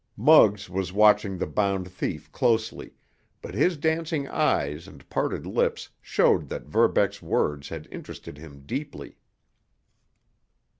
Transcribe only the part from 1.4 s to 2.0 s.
bound